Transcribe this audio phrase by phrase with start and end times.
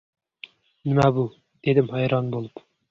[0.87, 1.27] —Nima bu?—
[1.69, 2.69] dedim hayron bo‘lib.